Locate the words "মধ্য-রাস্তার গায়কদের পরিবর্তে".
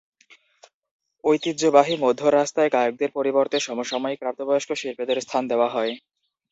1.97-3.57